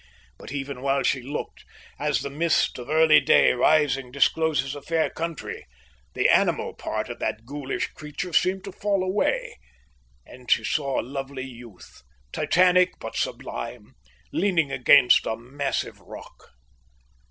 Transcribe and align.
But 0.39 0.51
even 0.51 0.81
while 0.81 1.03
she 1.03 1.21
looked, 1.21 1.63
as 1.99 2.21
the 2.23 2.31
mist 2.31 2.79
of 2.79 2.89
early 2.89 3.19
day, 3.19 3.51
rising, 3.51 4.11
discloses 4.11 4.73
a 4.73 4.81
fair 4.81 5.11
country, 5.11 5.67
the 6.15 6.27
animal 6.27 6.73
part 6.73 7.07
of 7.07 7.19
that 7.19 7.45
ghoulish 7.45 7.85
creature 7.93 8.33
seemed 8.33 8.63
to 8.63 8.71
fall 8.71 9.03
away, 9.03 9.59
and 10.25 10.49
she 10.49 10.63
saw 10.63 10.99
a 10.99 11.03
lovely 11.05 11.45
youth, 11.45 12.01
titanic 12.33 12.93
but 12.99 13.15
sublime, 13.15 13.93
leaning 14.33 14.71
against 14.71 15.27
a 15.27 15.37
massive 15.37 15.99
rock. 15.99 16.47